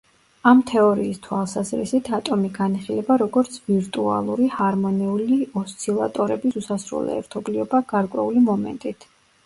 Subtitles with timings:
[0.51, 9.11] ამ თეორიის თვალსაზრისით, ატომი განიხილება როგორც ვირტუალური, ჰარმონიული ოსცილატორების უსასრულო ერთობლიობა გარკვეული მომენტით.